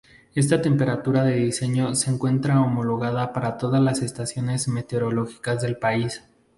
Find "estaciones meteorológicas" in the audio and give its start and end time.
4.01-5.61